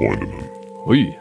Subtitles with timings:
[0.00, 0.48] Freundinnen.
[0.86, 1.14] Hui.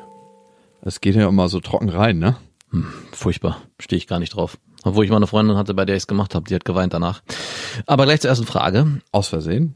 [0.83, 2.37] Es geht ja immer so trocken rein, ne?
[2.69, 3.57] Hm, furchtbar.
[3.77, 4.57] Stehe ich gar nicht drauf.
[4.83, 6.93] Obwohl ich mal eine Freundin hatte, bei der ich es gemacht habe, die hat geweint
[6.93, 7.21] danach.
[7.87, 9.01] Aber gleich zur ersten Frage.
[9.11, 9.75] Aus Versehen?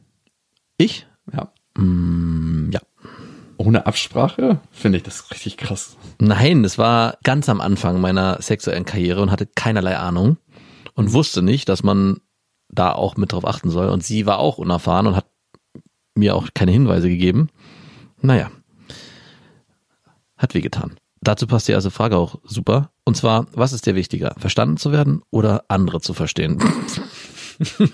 [0.77, 1.05] Ich?
[1.34, 1.52] Ja.
[1.75, 2.79] Mm, ja.
[3.57, 4.61] Ohne Absprache?
[4.71, 5.97] Finde ich das richtig krass.
[6.20, 10.38] Nein, es war ganz am Anfang meiner sexuellen Karriere und hatte keinerlei Ahnung
[10.93, 12.21] und wusste nicht, dass man
[12.70, 13.90] da auch mit drauf achten soll.
[13.90, 15.26] Und sie war auch unerfahren und hat
[16.15, 17.49] mir auch keine Hinweise gegeben.
[18.21, 18.49] Naja,
[20.43, 20.95] hat wehgetan.
[21.21, 22.91] Dazu passt die erste Frage auch super.
[23.05, 24.35] Und zwar, was ist dir wichtiger?
[24.38, 26.59] Verstanden zu werden oder andere zu verstehen?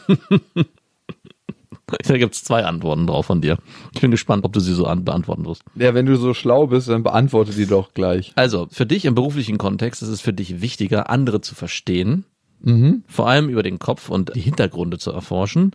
[2.07, 3.57] da gibt's zwei Antworten drauf von dir.
[3.93, 5.63] Ich bin gespannt, ob du sie so an beantworten wirst.
[5.75, 8.31] Ja, wenn du so schlau bist, dann beantworte die doch gleich.
[8.35, 12.25] Also, für dich im beruflichen Kontext ist es für dich wichtiger, andere zu verstehen,
[12.61, 13.03] Mhm.
[13.07, 15.71] vor allem über den Kopf und die Hintergründe zu erforschen.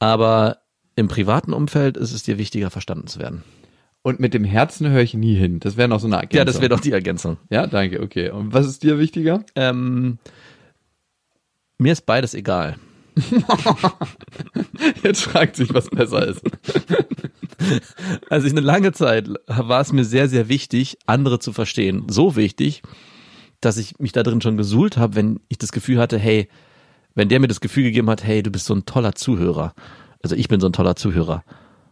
[0.00, 0.56] Aber
[0.96, 3.44] im privaten Umfeld ist es dir wichtiger, verstanden zu werden.
[4.02, 5.60] Und mit dem Herzen höre ich nie hin.
[5.60, 6.38] Das wäre noch so eine Ergänzung.
[6.38, 7.36] Ja, das wäre doch die Ergänzung.
[7.50, 8.30] Ja, danke, okay.
[8.30, 9.44] Und was ist dir wichtiger?
[9.54, 10.18] Ähm,
[11.76, 12.76] mir ist beides egal.
[15.02, 16.42] Jetzt fragt sich, was besser ist.
[18.30, 22.06] Also ich eine lange Zeit war es mir sehr, sehr wichtig, andere zu verstehen.
[22.08, 22.80] So wichtig,
[23.60, 26.48] dass ich mich da drin schon gesuhlt habe, wenn ich das Gefühl hatte, hey,
[27.14, 29.74] wenn der mir das Gefühl gegeben hat, hey, du bist so ein toller Zuhörer.
[30.22, 31.44] Also ich bin so ein toller Zuhörer.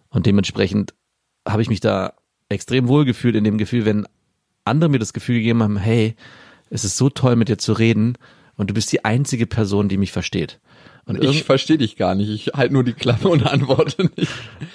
[0.09, 0.95] Und dementsprechend
[1.49, 2.15] habe ich mich da
[2.49, 4.07] extrem wohl gefühlt in dem Gefühl, wenn
[4.65, 6.15] andere mir das Gefühl gegeben haben, hey,
[6.71, 8.17] es ist so toll mit dir zu reden
[8.57, 10.61] und du bist die einzige Person, die mich versteht.
[11.07, 12.29] Und, Ich verstehe dich gar nicht.
[12.29, 14.31] Ich halte nur die Klappe und antworte nicht.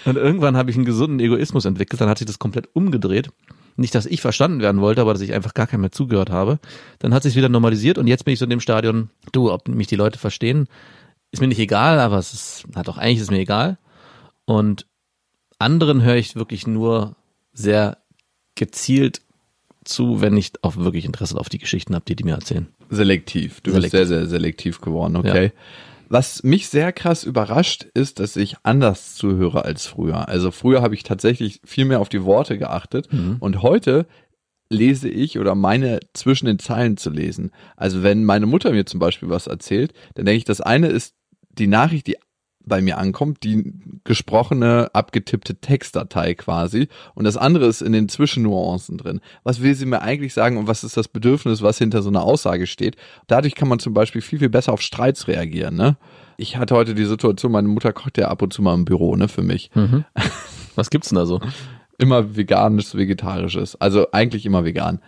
[0.06, 3.30] und irgendwann habe ich einen gesunden Egoismus entwickelt, dann hat sich das komplett umgedreht.
[3.76, 6.60] Nicht, dass ich verstanden werden wollte, aber dass ich einfach gar keinem mehr zugehört habe.
[7.00, 9.68] Dann hat sich wieder normalisiert und jetzt bin ich so in dem Stadion, du, ob
[9.68, 10.68] mich die Leute verstehen,
[11.32, 13.78] ist mir nicht egal, aber es ist, hat auch eigentlich ist mir egal.
[14.46, 14.86] Und
[15.64, 17.16] anderen höre ich wirklich nur
[17.54, 17.98] sehr
[18.56, 19.22] gezielt
[19.84, 22.68] zu, wenn ich auch wirklich Interesse auf die Geschichten habe, die die mir erzählen.
[22.90, 23.62] Selektiv.
[23.62, 23.92] Du bist Selektiv.
[23.92, 25.52] sehr, sehr selektiv geworden, okay.
[26.10, 30.28] Was mich sehr krass überrascht, ist, dass ich anders zuhöre als früher.
[30.28, 33.10] Also früher habe ich tatsächlich viel mehr auf die Worte geachtet
[33.40, 34.06] und heute
[34.70, 37.52] lese ich oder meine zwischen den Zeilen zu lesen.
[37.78, 41.16] Also wenn meine Mutter mir zum Beispiel was erzählt, dann denke ich, das eine ist
[41.50, 42.18] die Nachricht, die
[42.66, 46.88] bei mir ankommt, die gesprochene, abgetippte Textdatei quasi.
[47.16, 49.22] Und das andere ist in den Zwischennuancen drin.
[49.44, 52.24] Was will sie mir eigentlich sagen und was ist das Bedürfnis, was hinter so einer
[52.24, 52.96] Aussage steht?
[53.28, 55.98] Dadurch kann man zum Beispiel viel, viel besser auf Streits reagieren, ne?
[56.36, 59.16] Ich hatte heute die Situation, meine Mutter kocht ja ab und zu mal im Büro,
[59.16, 59.70] ne, für mich.
[60.76, 61.40] Was gibt's denn da so?
[62.00, 63.80] Immer veganisches, vegetarisches.
[63.80, 65.00] Also eigentlich immer vegan.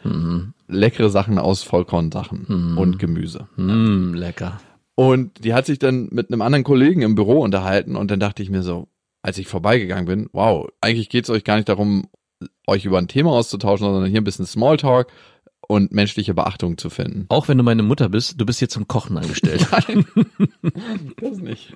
[0.67, 2.45] Leckere Sachen aus Vollkornsachen
[2.77, 3.47] und Gemüse.
[3.55, 4.59] Mm, lecker.
[4.95, 8.41] Und die hat sich dann mit einem anderen Kollegen im Büro unterhalten und dann dachte
[8.41, 8.87] ich mir so,
[9.21, 12.07] als ich vorbeigegangen bin, wow, eigentlich geht's euch gar nicht darum,
[12.65, 15.11] euch über ein Thema auszutauschen, sondern hier ein bisschen Smalltalk
[15.67, 17.25] und menschliche Beachtung zu finden.
[17.29, 19.67] Auch wenn du meine Mutter bist, du bist hier zum Kochen angestellt.
[19.87, 20.05] Nein,
[21.19, 21.75] das nicht.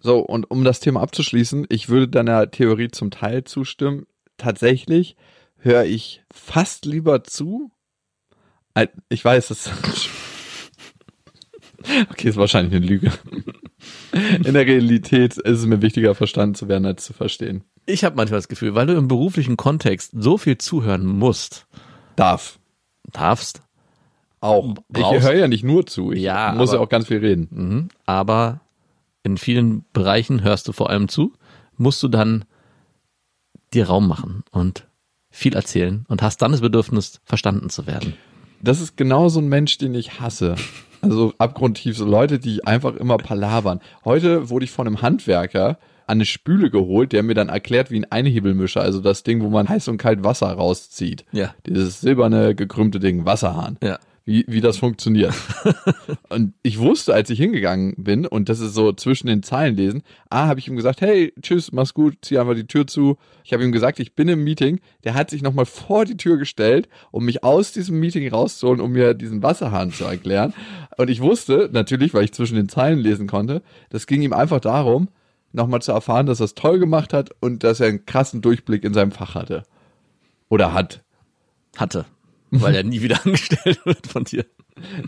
[0.00, 4.06] So, und um das Thema abzuschließen, ich würde deiner Theorie zum Teil zustimmen.
[4.36, 5.16] Tatsächlich
[5.58, 7.70] höre ich fast lieber zu.
[9.08, 9.70] Ich weiß, das
[12.10, 13.12] Okay, ist wahrscheinlich eine Lüge.
[14.44, 17.64] In der Realität ist es mir wichtiger, verstanden zu werden, als zu verstehen.
[17.86, 21.66] Ich habe manchmal das Gefühl, weil du im beruflichen Kontext so viel zuhören musst,
[22.16, 22.58] Darf.
[23.12, 23.62] darfst,
[24.40, 24.74] Auch.
[24.88, 26.12] Brauchst- Ich höre ja nicht nur zu.
[26.12, 27.48] Ich Ja, muss ja aber- auch ganz viel reden.
[27.50, 28.60] mhm, aber
[29.22, 31.32] in vielen Bereichen hörst du vor allem zu,
[31.76, 32.44] musst du dann
[33.74, 34.86] dir Raum machen und
[35.30, 38.14] viel erzählen und hast dann das Bedürfnis, verstanden zu werden.
[38.62, 40.54] Das ist genau so ein Mensch, den ich hasse.
[41.02, 43.80] Also abgrundtief, so Leute, die einfach immer palabern.
[44.04, 47.98] Heute wurde ich von einem Handwerker an eine Spüle geholt, der mir dann erklärt, wie
[47.98, 51.24] ein Einhebelmischer, also das Ding, wo man heiß und kalt Wasser rauszieht.
[51.32, 51.54] Ja.
[51.66, 53.76] Dieses silberne, gekrümmte Ding, Wasserhahn.
[53.82, 53.98] Ja.
[54.28, 55.32] Wie, wie das funktioniert.
[56.30, 60.02] und ich wusste, als ich hingegangen bin, und das ist so zwischen den Zeilen lesen,
[60.30, 63.18] A, habe ich ihm gesagt, hey, tschüss, mach's gut, zieh einfach die Tür zu.
[63.44, 64.80] Ich habe ihm gesagt, ich bin im Meeting.
[65.04, 68.90] Der hat sich nochmal vor die Tür gestellt, um mich aus diesem Meeting rauszuholen, um
[68.90, 70.52] mir diesen Wasserhahn zu erklären.
[70.96, 74.58] Und ich wusste, natürlich, weil ich zwischen den Zeilen lesen konnte, das ging ihm einfach
[74.58, 75.08] darum,
[75.52, 78.82] nochmal zu erfahren, dass er es toll gemacht hat und dass er einen krassen Durchblick
[78.82, 79.62] in seinem Fach hatte.
[80.48, 81.04] Oder hat.
[81.76, 82.06] Hatte.
[82.50, 84.44] Weil er nie wieder angestellt wird von dir.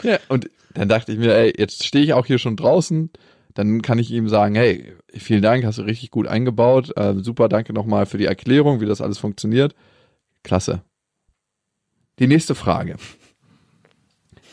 [0.03, 3.11] Ja, und dann dachte ich mir, ey, jetzt stehe ich auch hier schon draußen.
[3.55, 6.97] Dann kann ich ihm sagen, hey, vielen Dank, hast du richtig gut eingebaut.
[6.97, 9.75] Äh, super, danke nochmal für die Erklärung, wie das alles funktioniert.
[10.45, 10.83] Klasse.
[12.19, 12.97] Die nächste Frage.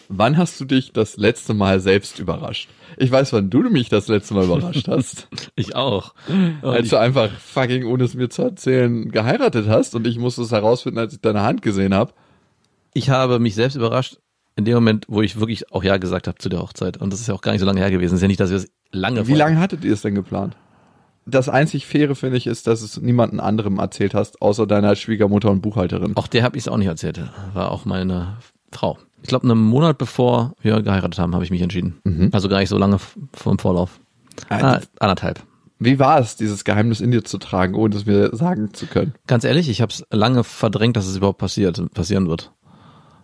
[0.07, 2.69] Wann hast du dich das letzte Mal selbst überrascht?
[2.97, 5.27] Ich weiß, wann du mich das letzte Mal überrascht hast.
[5.55, 6.13] Ich auch.
[6.61, 10.51] als du einfach fucking, ohne es mir zu erzählen, geheiratet hast und ich musste es
[10.51, 12.13] herausfinden, als ich deine Hand gesehen habe.
[12.95, 14.17] Ich habe mich selbst überrascht
[14.55, 16.95] in dem Moment, wo ich wirklich auch Ja gesagt habe zu der Hochzeit.
[16.95, 18.13] Und das ist ja auch gar nicht so lange her gewesen.
[18.13, 20.55] Es ist ja nicht, dass wir es lange Wie lange hattet ihr es denn geplant?
[21.25, 25.51] Das einzig Faire finde ich ist, dass es niemanden anderem erzählt hast, außer deiner Schwiegermutter
[25.51, 26.15] und Buchhalterin.
[26.15, 27.19] Auch der habe ich es auch nicht erzählt.
[27.53, 28.37] War auch meine
[28.71, 28.97] Frau.
[29.21, 31.99] Ich glaube, einen Monat bevor wir geheiratet haben, habe ich mich entschieden.
[32.05, 32.29] Mhm.
[32.31, 32.99] Also gar nicht so lange
[33.33, 33.99] vor dem Vorlauf.
[34.49, 35.43] Ah, anderthalb.
[35.79, 39.13] Wie war es, dieses Geheimnis in dir zu tragen, ohne es mir sagen zu können?
[39.27, 42.53] Ganz ehrlich, ich habe es lange verdrängt, dass es überhaupt passiert, passieren wird.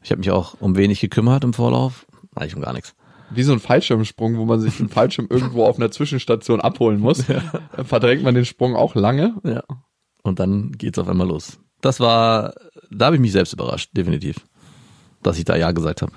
[0.03, 2.05] Ich habe mich auch um wenig gekümmert im Vorlauf,
[2.35, 2.95] eigentlich um gar nichts.
[3.29, 7.27] Wie so ein Fallschirmsprung, wo man sich den Fallschirm irgendwo auf einer Zwischenstation abholen muss.
[7.27, 7.41] Ja.
[7.83, 9.35] Verdrängt man den Sprung auch lange.
[9.43, 9.63] Ja.
[10.23, 11.59] Und dann geht's auf einmal los.
[11.81, 12.53] Das war,
[12.91, 14.37] da habe ich mich selbst überrascht, definitiv,
[15.23, 16.11] dass ich da Ja gesagt habe.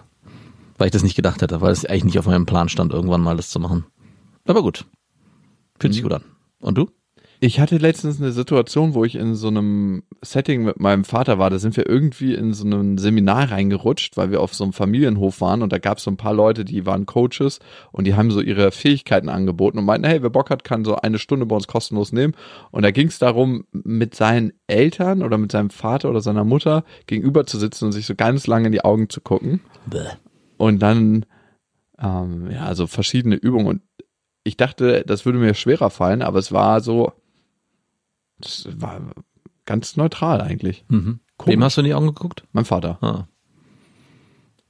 [0.76, 3.20] Weil ich das nicht gedacht hätte, weil es eigentlich nicht auf meinem Plan stand, irgendwann
[3.20, 3.86] mal das zu machen.
[4.46, 4.84] Aber gut.
[5.78, 5.94] Fühlt mhm.
[5.94, 6.24] sich gut an.
[6.60, 6.90] Und du?
[7.46, 11.50] Ich hatte letztens eine Situation, wo ich in so einem Setting mit meinem Vater war.
[11.50, 15.42] Da sind wir irgendwie in so ein Seminar reingerutscht, weil wir auf so einem Familienhof
[15.42, 17.58] waren und da gab es so ein paar Leute, die waren Coaches
[17.92, 20.96] und die haben so ihre Fähigkeiten angeboten und meinten, hey, wer Bock hat, kann so
[20.96, 22.32] eine Stunde bei uns kostenlos nehmen.
[22.70, 26.82] Und da ging es darum, mit seinen Eltern oder mit seinem Vater oder seiner Mutter
[27.06, 29.60] gegenüber zu sitzen und sich so ganz lange in die Augen zu gucken.
[29.84, 29.98] Bäh.
[30.56, 31.26] Und dann,
[31.98, 33.66] ähm, ja, so verschiedene Übungen.
[33.66, 33.82] Und
[34.44, 37.12] ich dachte, das würde mir schwerer fallen, aber es war so,
[38.44, 39.00] das war
[39.66, 40.84] ganz neutral eigentlich.
[40.88, 41.20] Mhm.
[41.44, 42.44] Wem hast du in die Augen geguckt?
[42.52, 42.98] Mein Vater.
[43.02, 43.26] Ah.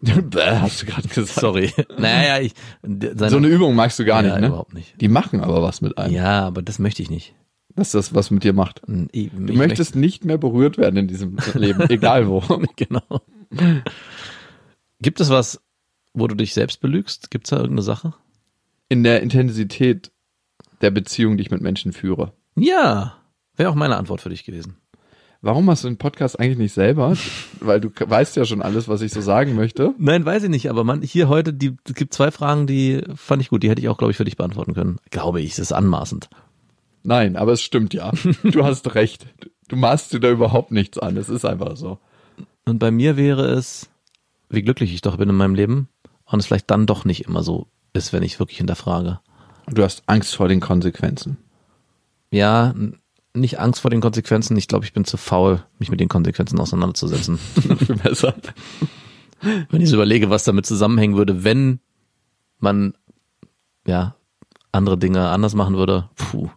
[0.01, 1.41] Bäh, hast du gerade gesagt.
[1.41, 1.73] Sorry.
[1.99, 4.47] Naja, ich, so eine Übung magst du gar ja, nicht, ne?
[4.49, 5.01] überhaupt nicht.
[5.01, 6.13] Die machen aber was mit einem.
[6.13, 7.35] Ja, aber das möchte ich nicht.
[7.77, 8.83] Dass das was mit dir macht.
[9.11, 12.41] Ich, du ich möchtest nicht mehr berührt werden in diesem Leben, egal wo.
[12.77, 13.23] genau.
[15.01, 15.61] Gibt es was,
[16.13, 17.31] wo du dich selbst belügst?
[17.31, 18.15] Gibt es da irgendeine Sache?
[18.89, 20.13] In der Intensität
[20.83, 22.33] der Beziehung, die ich mit Menschen führe.
[22.57, 23.17] Ja.
[23.57, 24.77] Wäre auch meine Antwort für dich gewesen.
[25.41, 27.15] Warum hast du den Podcast eigentlich nicht selber?
[27.61, 29.95] Weil du weißt ja schon alles, was ich so sagen möchte.
[29.99, 33.43] Nein, weiß ich nicht, aber man, hier heute, die, es gibt zwei Fragen, die fand
[33.43, 34.99] ich gut, die hätte ich auch, glaube ich, für dich beantworten können.
[35.11, 36.31] Glaube ich, es ist anmaßend.
[37.03, 38.11] Nein, aber es stimmt ja.
[38.43, 39.27] Du hast recht.
[39.69, 41.17] Du maßt dir da überhaupt nichts an.
[41.19, 41.99] Es ist einfach so.
[42.65, 43.91] Und bei mir wäre es,
[44.49, 45.89] wie glücklich ich doch bin in meinem Leben
[46.25, 49.21] und es vielleicht dann doch nicht immer so ist, wenn ich wirklich hinterfrage.
[49.69, 51.37] Du hast Angst vor den Konsequenzen.
[52.31, 52.75] Ja,
[53.35, 54.57] nicht Angst vor den Konsequenzen.
[54.57, 57.39] Ich glaube, ich bin zu faul, mich mit den Konsequenzen auseinanderzusetzen.
[57.79, 58.35] Viel besser.
[59.71, 61.81] Wenn ich so überlege, was damit zusammenhängen würde, wenn
[62.61, 62.95] man
[63.87, 64.17] ja
[64.73, 66.49] andere Dinge anders machen würde, puh.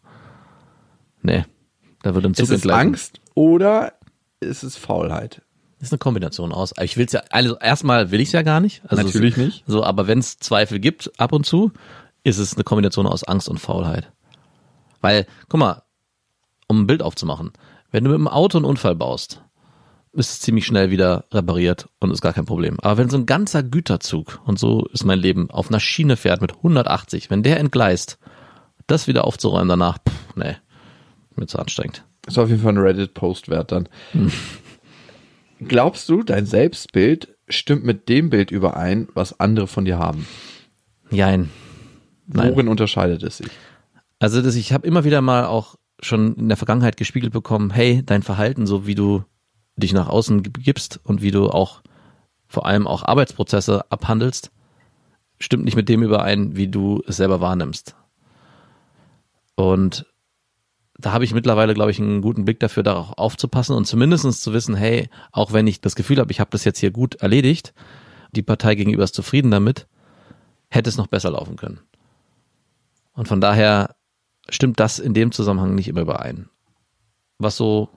[1.22, 1.44] Nee,
[2.02, 3.94] da würde ein Zug Ist es Angst oder
[4.40, 5.42] ist es Faulheit?
[5.80, 6.74] Ist eine Kombination aus.
[6.82, 8.82] Ich will es ja, also erstmal will ich es ja gar nicht.
[8.88, 9.64] Also Natürlich es, nicht.
[9.68, 11.72] So, aber wenn es Zweifel gibt, ab und zu,
[12.24, 14.12] ist es eine Kombination aus Angst und Faulheit.
[15.02, 15.84] Weil, guck mal,
[16.68, 17.52] um ein Bild aufzumachen.
[17.92, 19.42] Wenn du mit dem Auto einen Unfall baust,
[20.14, 22.80] ist es ziemlich schnell wieder repariert und ist gar kein Problem.
[22.82, 26.42] Aber wenn so ein ganzer Güterzug, und so ist mein Leben, auf einer Schiene fährt
[26.42, 28.18] mit 180, wenn der entgleist,
[28.88, 30.56] das wieder aufzuräumen danach, pff, nee,
[31.36, 32.04] mir zu anstrengend.
[32.26, 33.88] Ist auf jeden Fall ein Reddit-Post wert dann.
[34.12, 34.32] Hm.
[35.60, 40.28] Glaubst du, dein Selbstbild stimmt mit dem Bild überein, was andere von dir haben?
[41.10, 41.50] Jein.
[42.28, 42.52] Nein.
[42.52, 43.48] Worin unterscheidet es sich?
[44.20, 48.04] Also das, ich habe immer wieder mal auch schon in der Vergangenheit gespiegelt bekommen, hey,
[48.06, 49.24] dein Verhalten, so wie du
[49.76, 51.82] dich nach außen gibst und wie du auch
[52.48, 54.52] vor allem auch Arbeitsprozesse abhandelst,
[55.40, 57.96] stimmt nicht mit dem überein, wie du es selber wahrnimmst.
[59.56, 60.06] Und
[61.00, 64.54] da habe ich mittlerweile, glaube ich, einen guten Blick dafür, darauf aufzupassen und zumindestens zu
[64.54, 67.74] wissen, hey, auch wenn ich das Gefühl habe, ich habe das jetzt hier gut erledigt,
[68.32, 69.88] die Partei gegenüber ist zufrieden damit,
[70.70, 71.80] hätte es noch besser laufen können.
[73.14, 73.96] Und von daher
[74.50, 76.50] stimmt das in dem Zusammenhang nicht immer überein.
[77.40, 77.90] Was so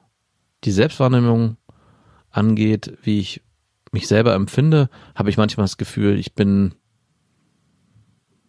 [0.64, 1.56] die Selbstwahrnehmung
[2.30, 3.42] angeht, wie ich
[3.92, 6.74] mich selber empfinde, habe ich manchmal das Gefühl, ich bin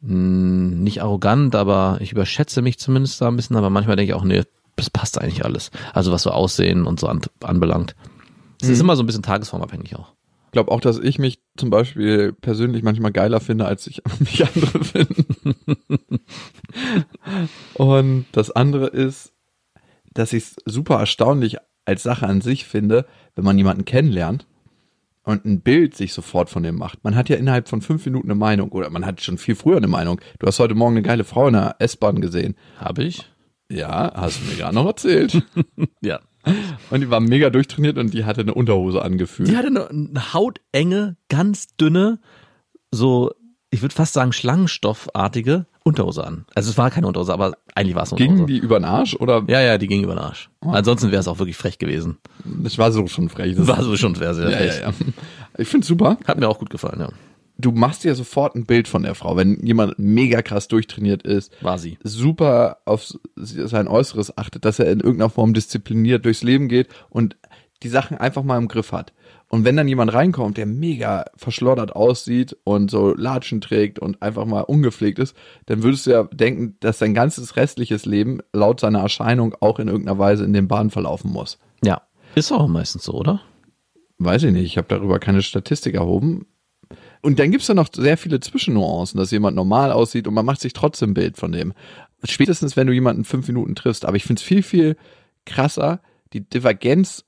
[0.04, 4.16] hm, nicht arrogant, aber ich überschätze mich zumindest da ein bisschen, aber manchmal denke ich
[4.16, 4.44] auch, nee,
[4.76, 5.72] das passt eigentlich alles.
[5.94, 7.96] Also was so Aussehen und so an, anbelangt.
[8.62, 8.74] Es mhm.
[8.74, 10.14] ist immer so ein bisschen tagesformabhängig auch.
[10.48, 14.46] Ich glaube auch, dass ich mich zum Beispiel persönlich manchmal geiler finde, als ich mich
[14.46, 15.56] andere finden.
[17.92, 19.34] Und das andere ist,
[20.14, 23.06] dass ich es super erstaunlich als Sache an sich finde,
[23.36, 24.48] wenn man jemanden kennenlernt
[25.24, 27.04] und ein Bild sich sofort von dem macht.
[27.04, 29.76] Man hat ja innerhalb von fünf Minuten eine Meinung oder man hat schon viel früher
[29.76, 30.22] eine Meinung.
[30.40, 32.56] Du hast heute Morgen eine geile Frau in der S-Bahn gesehen.
[32.78, 33.30] Habe ich?
[33.70, 35.44] Ja, hast du mir gerade noch erzählt.
[36.02, 36.22] ja.
[36.92, 39.50] Und die war mega durchtrainiert und die hatte eine Unterhose angefühlt.
[39.50, 42.20] Die hatte eine, eine hautenge, ganz dünne,
[42.90, 43.32] so,
[43.70, 46.46] ich würde fast sagen, Schlangenstoffartige Unterhose an.
[46.54, 48.46] Also es war keine Unterhose, aber eigentlich war es eine Unterhose.
[48.46, 49.44] Gingen die über den Arsch oder?
[49.48, 50.50] Ja, ja, die ging über den Arsch.
[50.62, 52.18] Ansonsten wäre es auch wirklich frech gewesen.
[52.46, 53.56] Das war so schon frech.
[53.56, 54.80] Das War so schon sehr, sehr ja, frech.
[54.82, 54.94] ja, ja.
[55.58, 56.18] Ich find's super.
[56.28, 57.10] Hat mir auch gut gefallen, ja.
[57.58, 61.52] Du machst dir sofort ein Bild von der Frau, wenn jemand mega krass durchtrainiert ist,
[61.64, 62.00] War sie.
[62.04, 67.38] super auf sein Äußeres achtet, dass er in irgendeiner Form diszipliniert durchs Leben geht und
[67.84, 69.14] die Sachen einfach mal im Griff hat.
[69.52, 74.46] Und wenn dann jemand reinkommt, der mega verschloddert aussieht und so Latschen trägt und einfach
[74.46, 79.02] mal ungepflegt ist, dann würdest du ja denken, dass sein ganzes restliches Leben laut seiner
[79.02, 81.60] Erscheinung auch in irgendeiner Weise in den Bahn verlaufen muss.
[81.84, 82.02] Ja.
[82.34, 83.42] Ist auch meistens so, oder?
[84.20, 86.46] Weiß ich nicht, ich habe darüber keine Statistik erhoben.
[87.22, 90.62] Und dann gibt's da noch sehr viele Zwischennuancen, dass jemand normal aussieht und man macht
[90.62, 91.74] sich trotzdem ein Bild von dem.
[92.24, 94.06] Spätestens, wenn du jemanden fünf Minuten triffst.
[94.06, 94.96] Aber ich find's viel, viel
[95.46, 96.00] krasser,
[96.32, 97.26] die Divergenz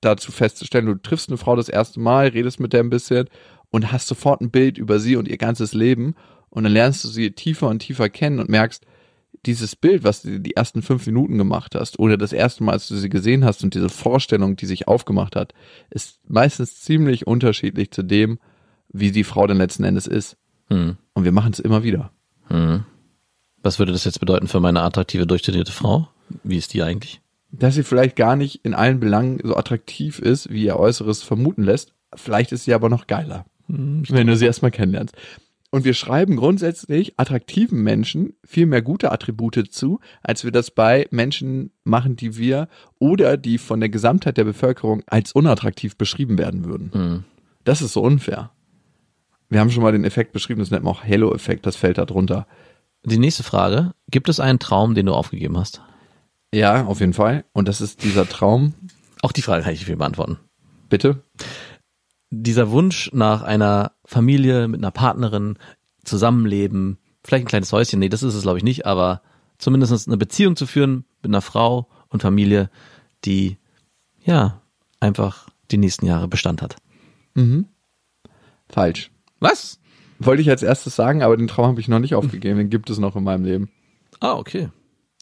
[0.00, 0.86] dazu festzustellen.
[0.86, 3.28] Du triffst eine Frau das erste Mal, redest mit der ein bisschen
[3.70, 6.14] und hast sofort ein Bild über sie und ihr ganzes Leben.
[6.50, 8.84] Und dann lernst du sie tiefer und tiefer kennen und merkst,
[9.46, 12.88] dieses Bild, was du die ersten fünf Minuten gemacht hast, oder das erste Mal, als
[12.88, 15.54] du sie gesehen hast und diese Vorstellung, die sich aufgemacht hat,
[15.90, 18.38] ist meistens ziemlich unterschiedlich zu dem,
[18.88, 20.36] wie die Frau dann letzten Endes ist.
[20.68, 20.96] Hm.
[21.14, 22.10] Und wir machen es immer wieder.
[22.48, 22.84] Hm.
[23.62, 26.08] Was würde das jetzt bedeuten für meine attraktive, durchtrainierte Frau?
[26.42, 27.20] Wie ist die eigentlich?
[27.50, 31.62] Dass sie vielleicht gar nicht in allen Belangen so attraktiv ist, wie ihr Äußeres vermuten
[31.62, 31.94] lässt.
[32.14, 35.14] Vielleicht ist sie aber noch geiler, wenn du sie erstmal kennenlernst.
[35.70, 41.06] Und wir schreiben grundsätzlich attraktiven Menschen viel mehr gute Attribute zu, als wir das bei
[41.10, 46.64] Menschen machen, die wir oder die von der Gesamtheit der Bevölkerung als unattraktiv beschrieben werden
[46.64, 46.90] würden.
[46.92, 47.24] Hm.
[47.64, 48.50] Das ist so unfair.
[49.50, 52.06] Wir haben schon mal den Effekt beschrieben, das nennt man auch Halo-Effekt, das fällt da
[52.06, 52.46] drunter.
[53.04, 53.92] Die nächste Frage.
[54.10, 55.82] Gibt es einen Traum, den du aufgegeben hast?
[56.52, 57.44] Ja, auf jeden Fall.
[57.52, 58.74] Und das ist dieser Traum.
[59.22, 60.38] Auch die Frage kann ich viel beantworten.
[60.88, 61.22] Bitte?
[62.30, 65.58] Dieser Wunsch nach einer Familie mit einer Partnerin,
[66.04, 69.22] Zusammenleben, vielleicht ein kleines Häuschen, nee, das ist es glaube ich nicht, aber
[69.58, 72.70] zumindest eine Beziehung zu führen mit einer Frau und Familie,
[73.24, 73.58] die
[74.24, 74.62] ja
[75.00, 76.76] einfach die nächsten Jahre Bestand hat.
[78.68, 79.10] Falsch.
[79.40, 79.80] Was?
[80.18, 82.58] Wollte ich als erstes sagen, aber den Traum habe ich noch nicht aufgegeben.
[82.58, 83.70] Den gibt es noch in meinem Leben.
[84.20, 84.70] Ah, okay.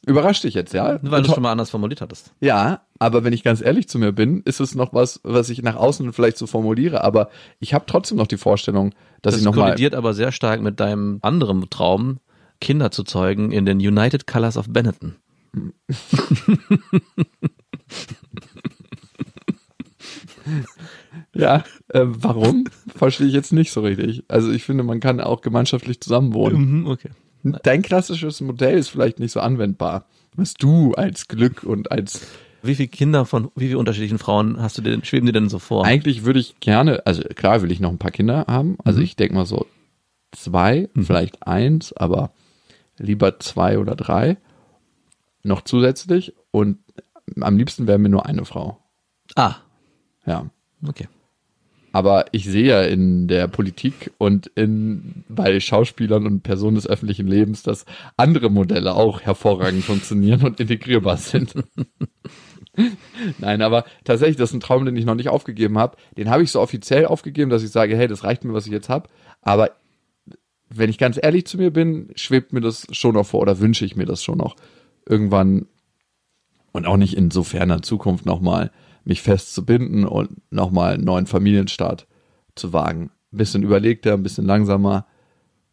[0.07, 1.01] Überrascht dich jetzt, ja?
[1.03, 2.33] Weil du es schon mal anders formuliert hattest.
[2.41, 5.63] Ja, aber wenn ich ganz ehrlich zu mir bin, ist es noch was, was ich
[5.63, 9.45] nach außen vielleicht so formuliere, aber ich habe trotzdem noch die Vorstellung, dass Das ich
[9.45, 12.21] noch mal kollidiert aber sehr stark mit deinem anderen Traum,
[12.61, 15.17] Kinder zu zeugen in den United Colors of Benetton.
[21.35, 22.65] Ja, äh, warum?
[22.95, 24.25] Verstehe ich jetzt nicht so richtig.
[24.29, 26.81] Also ich finde, man kann auch gemeinschaftlich zusammenwohnen.
[26.83, 27.11] Mhm, okay.
[27.63, 32.27] Dein klassisches Modell ist vielleicht nicht so anwendbar, was du als Glück und als
[32.63, 35.59] Wie viele Kinder von wie viele unterschiedlichen Frauen hast du denn, schweben dir denn so
[35.59, 35.85] vor?
[35.85, 38.77] Eigentlich würde ich gerne, also klar will ich noch ein paar Kinder haben.
[38.85, 39.67] Also ich denke mal so
[40.33, 42.33] zwei, vielleicht eins, aber
[42.99, 44.37] lieber zwei oder drei
[45.43, 46.35] noch zusätzlich.
[46.51, 46.79] Und
[47.41, 48.79] am liebsten wäre mir nur eine Frau.
[49.37, 49.57] ah,
[50.25, 50.47] Ja.
[50.87, 51.09] okay.
[51.97, 57.27] Aber ich sehe ja in der Politik und in, bei Schauspielern und Personen des öffentlichen
[57.27, 57.87] Lebens, dass
[58.19, 61.55] andere Modelle auch hervorragend funktionieren und integrierbar sind.
[63.39, 65.97] Nein, aber tatsächlich, das ist ein Traum, den ich noch nicht aufgegeben habe.
[66.19, 68.73] Den habe ich so offiziell aufgegeben, dass ich sage, hey, das reicht mir, was ich
[68.73, 69.09] jetzt habe.
[69.41, 69.71] Aber
[70.69, 73.87] wenn ich ganz ehrlich zu mir bin, schwebt mir das schon noch vor oder wünsche
[73.87, 74.57] ich mir das schon noch
[75.09, 75.65] irgendwann
[76.73, 78.71] und auch nicht in so ferner Zukunft nochmal
[79.07, 82.07] mich festzubinden und nochmal einen neuen Familienstart
[82.55, 83.11] zu wagen.
[83.33, 85.07] Ein bisschen überlegter, ein bisschen langsamer.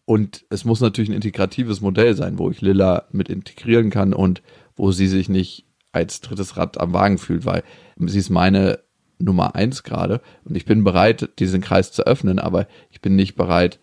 [0.06, 4.44] Und es muss natürlich ein integratives Modell sein, wo ich Lilla mit integrieren kann und
[4.76, 7.64] wo sie sich nicht als drittes Rad am Wagen fühlt, weil
[7.98, 8.80] sie ist meine
[9.20, 13.36] Nummer eins gerade und ich bin bereit, diesen Kreis zu öffnen, aber ich bin nicht
[13.36, 13.80] bereit,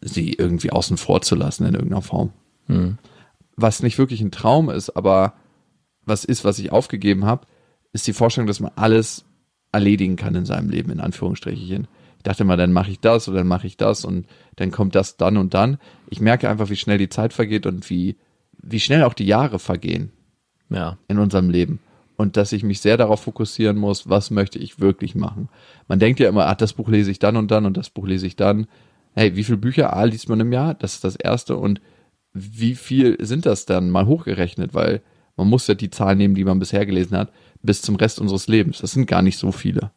[0.00, 2.32] sie irgendwie außen vor zu lassen in irgendeiner Form.
[3.56, 5.34] Was nicht wirklich ein Traum ist, aber
[6.04, 7.46] was ist, was ich aufgegeben habe,
[7.94, 9.24] ist die Vorstellung, dass man alles
[9.72, 11.88] erledigen kann in seinem Leben, in Anführungsstrichen.
[12.18, 14.94] Ich dachte mal, dann mache ich das oder dann mache ich das und dann kommt
[14.94, 15.78] das dann und dann.
[16.10, 18.16] Ich merke einfach, wie schnell die Zeit vergeht und wie,
[18.62, 20.10] wie schnell auch die Jahre vergehen
[20.68, 20.98] Ja.
[21.08, 21.80] in unserem Leben.
[22.16, 25.48] Und dass ich mich sehr darauf fokussieren muss, was möchte ich wirklich machen.
[25.88, 28.06] Man denkt ja immer, ach, das Buch lese ich dann und dann und das Buch
[28.06, 28.66] lese ich dann.
[29.14, 30.74] Hey, wie viele Bücher A liest man im Jahr?
[30.74, 31.56] Das ist das erste.
[31.56, 31.80] Und
[32.32, 34.74] wie viel sind das dann mal hochgerechnet?
[34.74, 35.02] Weil
[35.36, 38.46] man muss ja die Zahlen nehmen, die man bisher gelesen hat, bis zum Rest unseres
[38.46, 38.78] Lebens.
[38.78, 39.90] Das sind gar nicht so viele.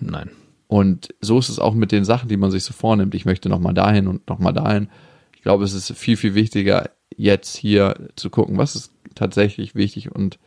[0.00, 0.30] Nein.
[0.66, 3.14] Und so ist es auch mit den Sachen, die man sich so vornimmt.
[3.14, 4.88] Ich möchte nochmal dahin und nochmal dahin.
[5.34, 10.12] Ich glaube, es ist viel, viel wichtiger, jetzt hier zu gucken, was ist tatsächlich wichtig
[10.12, 10.38] und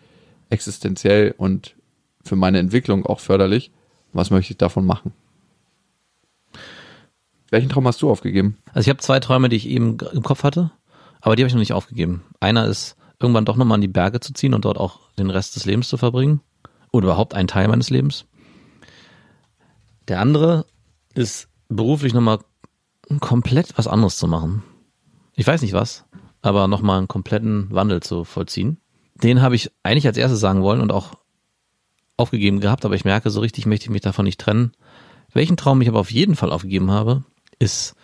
[0.49, 1.75] existenziell und
[2.23, 3.71] für meine Entwicklung auch förderlich.
[4.13, 5.13] Was möchte ich davon machen?
[7.49, 8.57] Welchen Traum hast du aufgegeben?
[8.73, 10.71] Also ich habe zwei Träume, die ich eben im Kopf hatte,
[11.21, 12.23] aber die habe ich noch nicht aufgegeben.
[12.39, 15.55] Einer ist, irgendwann doch nochmal in die Berge zu ziehen und dort auch den Rest
[15.55, 16.41] des Lebens zu verbringen.
[16.91, 18.25] Oder überhaupt einen Teil meines Lebens.
[20.07, 20.65] Der andere
[21.13, 22.39] ist beruflich nochmal
[23.19, 24.63] komplett was anderes zu machen.
[25.33, 26.05] Ich weiß nicht was,
[26.41, 28.77] aber nochmal einen kompletten Wandel zu vollziehen.
[29.15, 31.13] Den habe ich eigentlich als erstes sagen wollen und auch
[32.15, 34.71] aufgegeben gehabt, aber ich merke, so richtig möchte ich mich davon nicht trennen.
[35.33, 37.23] Welchen Traum ich aber auf jeden Fall aufgegeben habe,
[37.59, 37.95] ist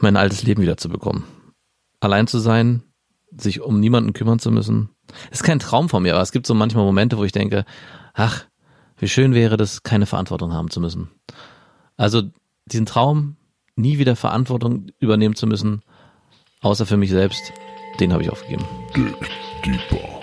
[0.00, 1.24] mein altes Leben wieder zu bekommen.
[2.00, 2.82] Allein zu sein,
[3.38, 4.90] sich um niemanden kümmern zu müssen.
[5.30, 7.64] ist kein Traum von mir, aber es gibt so manchmal Momente, wo ich denke,
[8.14, 8.46] ach,
[8.98, 11.10] wie schön wäre das, keine Verantwortung haben zu müssen.
[11.96, 12.22] Also
[12.66, 13.36] diesen Traum,
[13.74, 15.82] nie wieder Verantwortung übernehmen zu müssen,
[16.60, 17.52] außer für mich selbst,
[18.00, 18.64] den habe ich aufgegeben.
[19.64, 20.15] Deeper.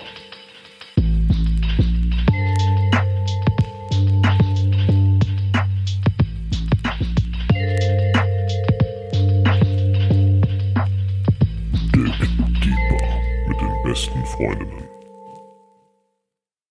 [14.36, 14.83] Freundinnen.